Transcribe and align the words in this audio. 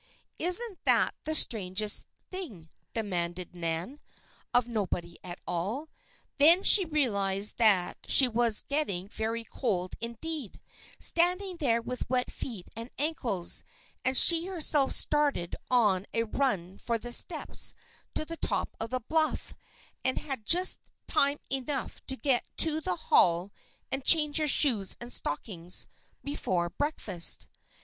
isn't 0.39 0.79
that 0.83 1.13
the 1.25 1.35
strangest 1.35 2.07
thing?" 2.31 2.69
demanded 2.91 3.55
Nan, 3.55 3.99
of 4.51 4.67
nobody 4.67 5.15
at 5.23 5.37
all. 5.45 5.89
Then 6.39 6.63
she 6.63 6.85
realized 6.85 7.57
that 7.57 7.99
she 8.07 8.27
was 8.27 8.61
getting 8.67 9.09
very 9.09 9.43
cold 9.43 9.93
indeed, 10.01 10.59
standing 10.97 11.57
there 11.57 11.83
with 11.83 12.09
wet 12.09 12.31
feet 12.31 12.67
and 12.75 12.89
ankles, 12.97 13.63
and 14.03 14.17
she 14.17 14.47
herself 14.47 14.91
started 14.91 15.55
on 15.69 16.07
a 16.15 16.23
run 16.23 16.79
for 16.79 16.97
the 16.97 17.13
steps 17.13 17.71
to 18.15 18.25
the 18.25 18.37
top 18.37 18.75
of 18.79 18.89
the 18.89 19.01
bluff, 19.01 19.53
and 20.03 20.17
had 20.17 20.47
just 20.47 20.81
time 21.05 21.37
enough 21.51 22.03
to 22.07 22.15
get 22.15 22.43
to 22.57 22.81
the 22.81 22.95
Hall 22.95 23.51
and 23.91 24.03
change 24.03 24.37
her 24.39 24.47
shoes 24.47 24.97
and 24.99 25.13
stockings 25.13 25.85
before 26.23 26.71
breakfast. 26.71 27.47